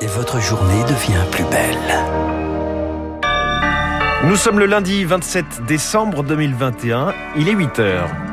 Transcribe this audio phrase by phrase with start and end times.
[0.00, 1.76] et votre journée devient plus belle.
[4.24, 8.25] Nous sommes le lundi 27 décembre 2021, il est 8 heures.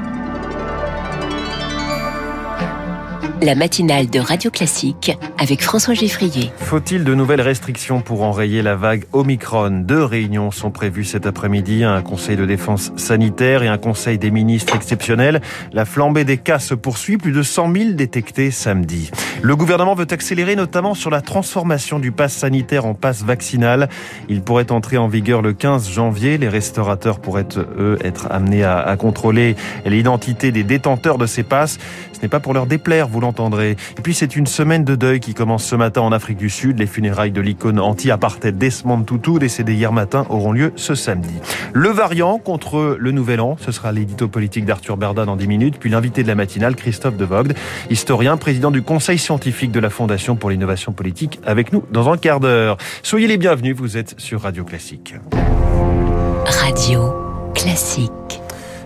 [3.44, 6.52] La matinale de Radio Classique avec François Geffrier.
[6.58, 9.84] Faut-il de nouvelles restrictions pour enrayer la vague Omicron?
[9.84, 14.32] Deux réunions sont prévues cet après-midi, un conseil de défense sanitaire et un conseil des
[14.32, 15.42] ministres exceptionnel.
[15.74, 19.12] La flambée des cas se poursuit, plus de 100 000 détectés samedi.
[19.42, 23.90] Le gouvernement veut accélérer notamment sur la transformation du pass sanitaire en passe vaccinal.
[24.30, 26.38] Il pourrait entrer en vigueur le 15 janvier.
[26.38, 29.56] Les restaurateurs pourraient, eux, être amenés à, à contrôler
[29.86, 31.78] l'identité des détenteurs de ces passes.
[32.14, 35.64] Ce n'est pas pour leur déplaire, et puis c'est une semaine de deuil qui commence
[35.64, 36.80] ce matin en Afrique du Sud.
[36.80, 41.34] Les funérailles de l'icône anti-apartheid Desmond Tutu, décédé hier matin, auront lieu ce samedi.
[41.74, 45.76] Le variant contre le Nouvel An, ce sera l'édito politique d'Arthur Berda dans 10 minutes,
[45.80, 47.54] puis l'invité de la matinale, Christophe de Vogt,
[47.90, 52.18] historien, président du Conseil scientifique de la Fondation pour l'innovation politique, avec nous dans un
[52.18, 52.78] quart d'heure.
[53.02, 55.16] Soyez les bienvenus, vous êtes sur Radio Classique.
[56.46, 57.14] Radio
[57.56, 58.43] Classique.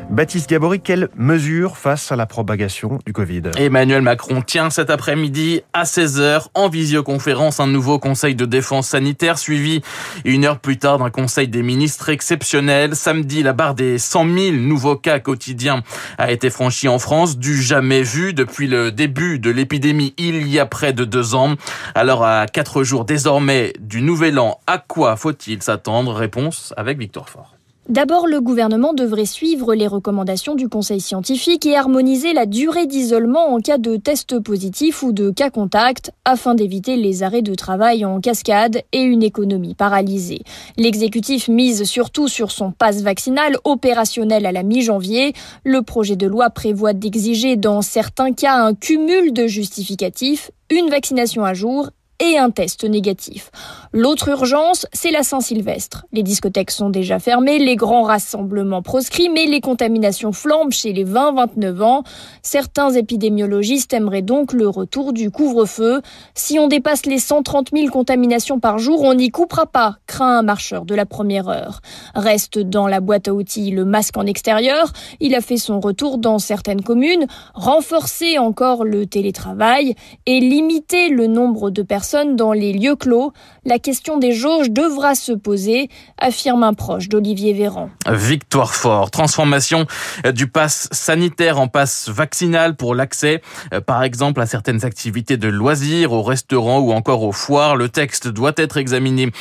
[0.10, 3.42] Baptiste Gabory, quelles mesures face à la propagation du Covid?
[3.58, 9.38] Emmanuel Macron tient cet après-midi à 16h en visioconférence un nouveau conseil de défense sanitaire
[9.38, 9.82] suivi
[10.24, 12.96] une heure plus tard d'un conseil des ministres exceptionnel.
[12.96, 15.84] Samedi, la barre des 100 000 nouveaux cas quotidiens
[16.18, 20.58] a été franchie en France, du jamais vu depuis le début de l'épidémie il y
[20.58, 21.56] a près de deux ans.
[21.96, 26.14] Alors à quatre jours désormais du nouvel an, à quoi faut-il s'attendre?
[26.14, 27.57] Réponse avec Victor Fort.
[27.90, 33.54] D'abord, le gouvernement devrait suivre les recommandations du Conseil scientifique et harmoniser la durée d'isolement
[33.54, 38.04] en cas de test positif ou de cas contact afin d'éviter les arrêts de travail
[38.04, 40.42] en cascade et une économie paralysée.
[40.76, 45.32] L'exécutif mise surtout sur son passe vaccinal opérationnel à la mi-janvier.
[45.64, 51.46] Le projet de loi prévoit d'exiger dans certains cas un cumul de justificatifs une vaccination
[51.46, 53.52] à jour et un test négatif.
[53.94, 56.06] L'autre urgence, c'est la Saint-Sylvestre.
[56.12, 61.06] Les discothèques sont déjà fermées, les grands rassemblements proscrits, mais les contaminations flambent chez les
[61.06, 62.04] 20-29 ans.
[62.42, 66.02] Certains épidémiologistes aimeraient donc le retour du couvre-feu.
[66.34, 70.44] Si on dépasse les 130 000 contaminations par jour, on n'y coupera pas, craint un
[70.44, 71.82] marcheur de la première heure.
[72.16, 74.92] Reste dans la boîte à outils le masque en extérieur.
[75.20, 77.28] Il a fait son retour dans certaines communes.
[77.54, 79.94] Renforcer encore le télétravail
[80.26, 83.34] et limiter le nombre de personnes dans les lieux clos.
[83.68, 87.90] La question des jauges devra se poser, affirme un proche d'Olivier Véran.
[88.10, 89.12] Victoire fort.
[89.12, 89.88] Transformation
[90.34, 93.42] du pass sanitaire en passe vaccinal pour l'accès,
[93.74, 97.76] euh, par exemple, à certaines activités de loisirs, au restaurant ou encore aux foires.
[97.76, 99.34] Le texte doit être examiné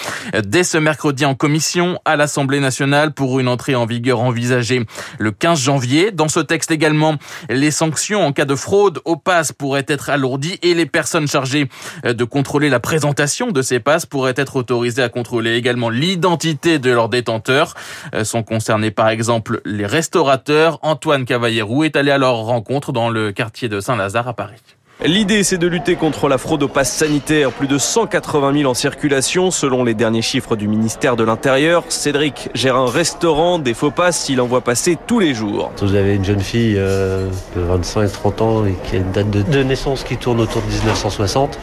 [0.44, 4.86] dès ce mercredi en commission à l'Assemblée nationale pour une entrée en vigueur envisagée
[5.20, 6.10] le 15 janvier.
[6.10, 7.14] Dans ce texte également,
[7.48, 11.68] les sanctions en cas de fraude au pass pourraient être alourdies et les personnes chargées
[12.02, 16.90] de contrôler la présentation de ces passes pourraient être autorisés à contrôler également l'identité de
[16.90, 17.74] leurs détenteurs.
[18.14, 20.78] Euh, sont concernés par exemple les restaurateurs.
[20.80, 24.75] Antoine Cavallierou est allé à leur rencontre dans le quartier de Saint-Lazare à Paris.
[25.04, 27.52] L'idée, c'est de lutter contre la fraude au pass sanitaire.
[27.52, 31.84] Plus de 180 000 en circulation, selon les derniers chiffres du ministère de l'Intérieur.
[31.90, 35.70] Cédric gère un restaurant, des faux passes, il en voit passer tous les jours.
[35.82, 39.62] Vous avez une jeune fille euh, de 25-30 ans et qui a une date de
[39.62, 41.58] naissance qui tourne autour de 1960.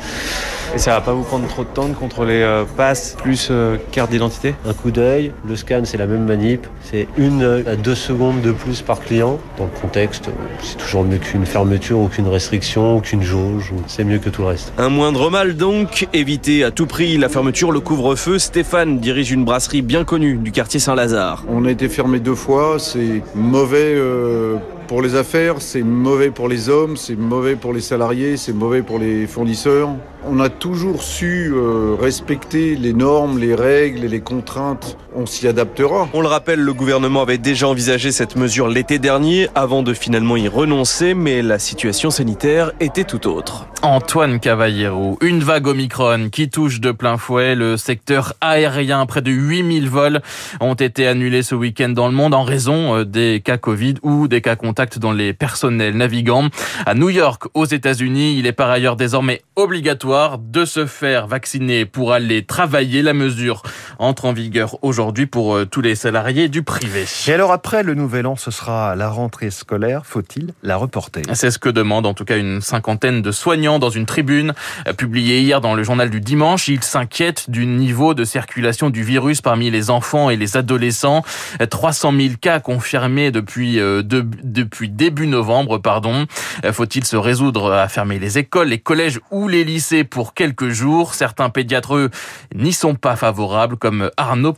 [0.75, 3.77] Et ça va pas vous prendre trop de temps de contrôler euh, passe plus euh,
[3.91, 4.55] carte d'identité?
[4.65, 8.51] Un coup d'œil, le scan c'est la même manip, c'est une à deux secondes de
[8.51, 9.39] plus par client.
[9.59, 10.31] Dans le contexte,
[10.63, 14.49] c'est toujours mieux qu'une fermeture ou qu'une restriction ou jauge, c'est mieux que tout le
[14.49, 14.73] reste.
[14.77, 18.39] Un moindre mal donc, éviter à tout prix la fermeture, le couvre-feu.
[18.39, 21.43] Stéphane dirige une brasserie bien connue du quartier Saint-Lazare.
[21.47, 24.57] On a été fermé deux fois, c'est mauvais euh,
[24.87, 28.81] pour les affaires, c'est mauvais pour les hommes, c'est mauvais pour les salariés, c'est mauvais
[28.81, 29.89] pour les fournisseurs.
[30.25, 34.97] On a toujours su euh, respecter les normes, les règles et les contraintes.
[35.15, 36.09] On s'y adaptera.
[36.13, 40.37] On le rappelle, le gouvernement avait déjà envisagé cette mesure l'été dernier avant de finalement
[40.37, 43.67] y renoncer, mais la situation sanitaire était tout autre.
[43.83, 49.05] Antoine Cavallero, une vague Omicron qui touche de plein fouet le secteur aérien.
[49.05, 50.21] Près de 8000 vols
[50.61, 54.29] ont été annulés ce week-end dans le monde en raison euh, des cas Covid ou
[54.29, 56.47] des cas contact dans les personnels navigants.
[56.85, 61.85] À New York, aux États-Unis, il est par ailleurs désormais obligatoire de se faire vacciner
[61.85, 63.01] pour aller travailler.
[63.01, 63.63] La mesure
[63.99, 67.05] entre en vigueur aujourd'hui pour tous les salariés du privé.
[67.27, 70.05] Et alors après le nouvel an, ce sera la rentrée scolaire.
[70.05, 71.23] Faut-il la reporter?
[71.33, 74.53] C'est ce que demande en tout cas une cinquantaine de soignants dans une tribune
[74.97, 76.67] publiée hier dans le journal du dimanche.
[76.67, 81.23] Ils s'inquiètent du niveau de circulation du virus parmi les enfants et les adolescents.
[81.69, 85.77] 300 000 cas confirmés depuis, depuis début novembre.
[85.77, 86.25] pardon.
[86.71, 91.13] Faut-il se résoudre à fermer les écoles, les collèges ou les lycées pour quelques jours?
[91.13, 92.09] Certains pédiatres
[92.55, 94.53] n'y sont pas favorables, comme Arnaud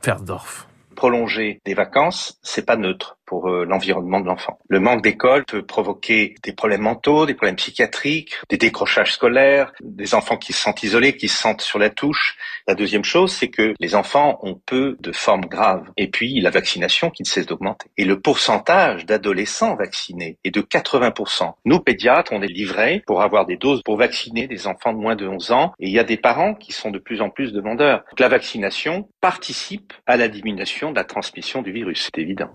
[0.96, 4.60] prolonger des vacances, c'est pas neutre pour euh, l'environnement de l'enfant.
[4.70, 10.16] Le manque d'école peut provoquer des problèmes mentaux, des problèmes psychiatriques, des décrochages scolaires, des
[10.16, 12.38] enfants qui se sentent isolés, qui se sentent sur la touche.
[12.68, 15.90] La deuxième chose, c'est que les enfants ont peu de formes graves.
[15.98, 17.88] Et puis, la vaccination qui ne cesse d'augmenter.
[17.98, 21.54] Et le pourcentage d'adolescents vaccinés est de 80%.
[21.66, 25.16] Nous, pédiatres, on est livrés pour avoir des doses pour vacciner des enfants de moins
[25.16, 25.74] de 11 ans.
[25.80, 28.04] Et il y a des parents qui sont de plus en plus demandeurs.
[28.10, 32.50] Donc, la vaccination participe à la diminution de la transmission du virus, c'est évident.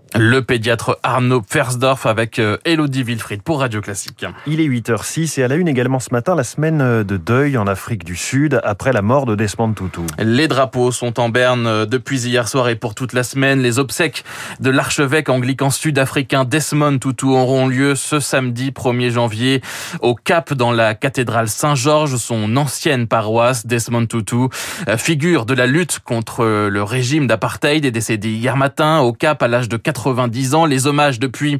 [1.03, 4.25] Arnaud Fersdorf avec euh, Elodie Wilfried pour Radio Classique.
[4.45, 7.57] Il est 8h06 et à la une également ce matin la semaine euh, de deuil
[7.57, 10.01] en Afrique du Sud après la mort de Desmond Tutu.
[10.19, 13.61] Les drapeaux sont en berne euh, depuis hier soir et pour toute la semaine.
[13.61, 14.23] Les obsèques
[14.59, 19.61] de l'archevêque anglican sud-africain Desmond Tutu auront lieu ce samedi 1er janvier
[20.01, 23.65] au Cap dans la cathédrale Saint-Georges, son ancienne paroisse.
[23.65, 24.49] Desmond Tutu,
[24.97, 29.47] figure de la lutte contre le régime d'apartheid, est décédé hier matin au Cap à
[29.47, 31.59] l'âge de 90 les hommages depuis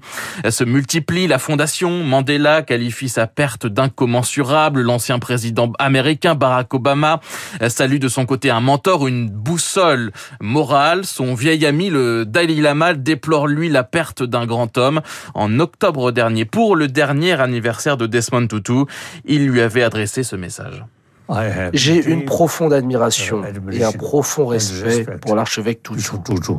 [0.50, 1.28] se multiplient.
[1.28, 4.82] La fondation Mandela qualifie sa perte d'incommensurable.
[4.82, 7.20] L'ancien président américain Barack Obama
[7.68, 11.06] salue de son côté un mentor, une boussole morale.
[11.06, 15.02] Son vieil ami, le Dalai Lama, déplore lui la perte d'un grand homme.
[15.34, 18.86] En octobre dernier, pour le dernier anniversaire de Desmond Tutu,
[19.26, 20.84] il lui avait adressé ce message.
[21.74, 23.42] J'ai une profonde admiration
[23.72, 26.54] et un profond respect pour l'archevêque Tutu.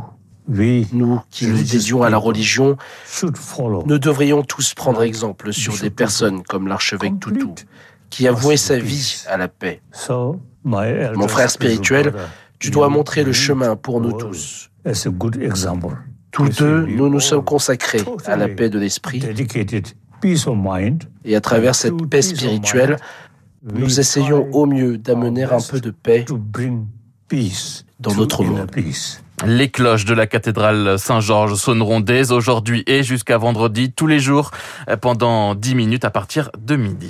[0.48, 2.76] Nous, qui nous dédions à la religion,
[3.86, 7.46] nous devrions tous prendre exemple sur des personnes comme l'archevêque Tutu,
[8.10, 9.80] qui a voué sa vie à la paix.
[10.64, 12.12] Mon frère spirituel,
[12.58, 14.70] tu dois montrer le chemin pour nous tous.
[16.32, 19.22] Tous deux, nous nous sommes consacrés à la paix de l'esprit.
[21.24, 22.96] Et à travers cette paix spirituelle,
[23.62, 26.24] nous essayons au mieux d'amener un peu de paix
[28.00, 28.66] dans notre monde.
[29.46, 34.50] Les cloches de la cathédrale Saint-Georges sonneront dès aujourd'hui et jusqu'à vendredi tous les jours
[35.00, 37.08] pendant 10 minutes à partir de midi.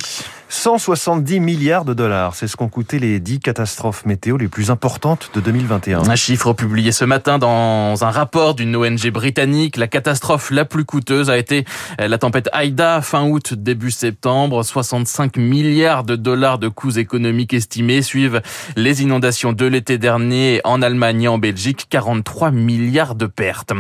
[0.53, 5.31] 170 milliards de dollars, c'est ce qu'ont coûté les 10 catastrophes météo les plus importantes
[5.33, 6.11] de 2021.
[6.11, 9.79] Un chiffre publié ce matin dans un rapport d'une ONG britannique.
[9.79, 11.65] La catastrophe la plus coûteuse a été
[11.99, 14.63] la tempête Aïda fin août, début septembre.
[14.63, 18.43] 65 milliards de dollars de coûts économiques estimés suivent
[18.77, 21.87] les inondations de l'été dernier en Allemagne et en Belgique.
[21.89, 23.73] 43 milliards de pertes.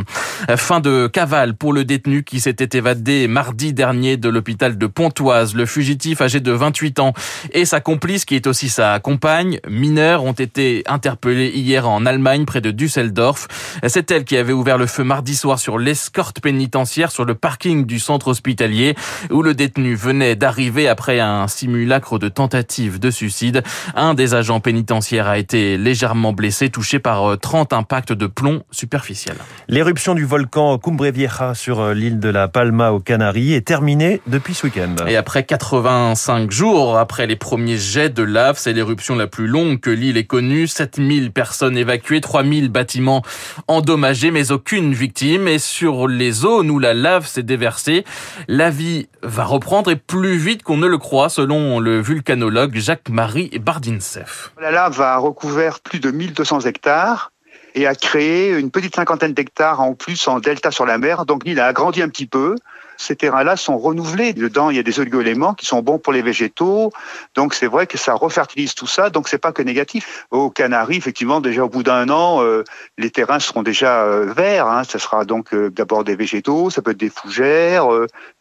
[0.56, 5.54] Fin de cavale pour le détenu qui s'était évadé mardi dernier de l'hôpital de Pontoise.
[5.54, 7.12] Le fugitif âgé de 28 ans,
[7.53, 12.44] et sa complice, qui est aussi sa compagne, mineure, ont été interpellés hier en Allemagne,
[12.44, 13.49] près de Düsseldorf.
[13.88, 17.85] C'est elle qui avait ouvert le feu mardi soir sur l'escorte pénitentiaire sur le parking
[17.85, 18.94] du centre hospitalier,
[19.31, 23.65] où le détenu venait d'arriver après un simulacre de tentative de suicide.
[23.97, 29.35] Un des agents pénitentiaires a été légèrement blessé, touché par 30 impacts de plomb superficiel.
[29.67, 34.55] L'éruption du volcan Cumbre Vieja sur l'île de la Palma aux Canaries est terminée depuis
[34.55, 34.94] ce week-end.
[35.08, 38.58] Et après 85 jours après les premiers jets de lave.
[38.58, 40.69] C'est l'éruption la plus longue que l'île ait connue.
[40.69, 43.22] 7000 personnes évacuées, 3000 bâtiments
[43.66, 45.49] endommagés, mais aucune victime.
[45.49, 48.04] Et sur les zones où la lave s'est déversée,
[48.46, 53.50] la vie va reprendre et plus vite qu'on ne le croit, selon le vulcanologue Jacques-Marie
[53.58, 54.52] Bardinseff.
[54.60, 57.32] La lave a recouvert plus de 1200 hectares
[57.74, 61.24] et a créé une petite cinquantaine d'hectares en plus en delta sur la mer.
[61.24, 62.56] Donc l'île a agrandi un petit peu
[63.03, 64.32] ces terrains-là sont renouvelés.
[64.32, 66.93] Dedans, il y a des oligo-éléments qui sont bons pour les végétaux.
[67.35, 69.11] Donc, c'est vrai que ça refertilise tout ça.
[69.11, 70.27] Donc, c'est pas que négatif.
[70.31, 72.63] Aux Canaries, effectivement, déjà au bout d'un an, euh,
[72.99, 74.69] les terrains seront déjà euh, verts.
[74.69, 74.85] Hein.
[74.85, 77.89] Ça sera donc euh, d'abord des végétaux, ça peut être des fougères,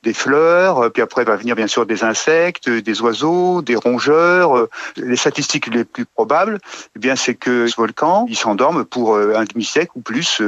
[0.04, 4.68] des fleurs, puis après va venir bien sûr des insectes, des oiseaux, des rongeurs.
[4.98, 6.60] Les statistiques les plus probables,
[6.96, 10.42] eh bien, c'est que ce volcan, il s'endorme pour un demi-siècle ou plus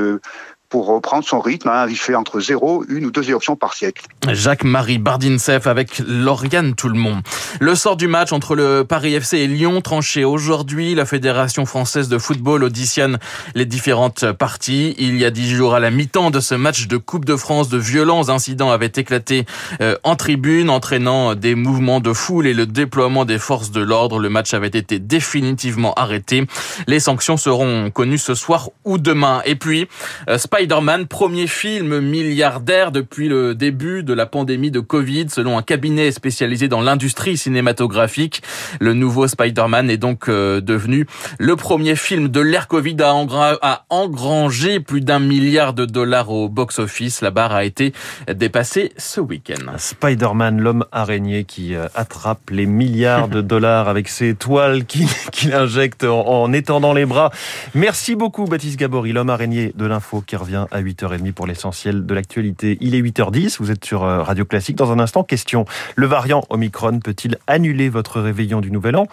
[0.74, 1.70] pour reprendre son rythme.
[1.70, 1.86] Hein.
[1.88, 4.08] Il fait entre 0, une ou deux éruptions par siècle.
[4.28, 7.22] Jacques-Marie Bardinsef avec Lauriane Tout-le-Monde.
[7.60, 10.96] Le sort du match entre le Paris FC et Lyon tranché aujourd'hui.
[10.96, 13.20] La Fédération française de football auditionne
[13.54, 14.96] les différentes parties.
[14.98, 17.70] Il y a dix jours à la mi-temps de ce match de Coupe de France,
[17.70, 19.46] de violents incidents avaient éclaté
[19.80, 24.18] euh, en tribune, entraînant des mouvements de foule et le déploiement des forces de l'ordre.
[24.18, 26.48] Le match avait été définitivement arrêté.
[26.88, 29.44] Les sanctions seront connues ce soir ou demain.
[29.46, 29.88] Et puis,
[30.30, 35.62] euh, Spider-Man, premier film milliardaire depuis le début de la pandémie de Covid, selon un
[35.62, 38.42] cabinet spécialisé dans l'industrie cinématographique.
[38.80, 41.06] Le nouveau Spider-Man est donc euh, devenu
[41.38, 47.20] le premier film de l'ère Covid à, engranger plus d'un milliard de dollars au box-office.
[47.20, 47.92] La barre a été
[48.34, 49.74] dépassée ce week-end.
[49.76, 55.10] Spider-Man, l'homme araignée qui euh, attrape les milliards de dollars avec ses toiles qu'il
[55.54, 57.32] injecte en, en, étendant les bras.
[57.76, 62.14] Merci beaucoup Baptiste Gabory, l'homme araignée de l'info qui revient à 8h30 pour l'essentiel de
[62.14, 62.78] l'actualité.
[62.82, 64.76] Il est 8h10, vous êtes sur euh, Radio Classique.
[64.76, 65.66] Dans un instant, question.
[65.96, 69.08] Le variant Omicron peut-il annuler votre réveillon du Nouvel An?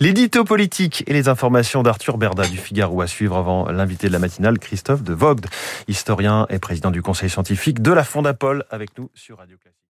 [0.00, 4.18] L'édito politique et les informations d'Arthur Berda du Figaro à suivre avant l'invité de la
[4.18, 5.46] matinale, Christophe de Vogt,
[5.88, 9.74] historien et président du conseil scientifique de la Fondapol, avec nous sur Radio Classique.